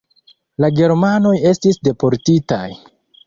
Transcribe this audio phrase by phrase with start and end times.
[0.63, 2.65] La germanoj estis deportitaj.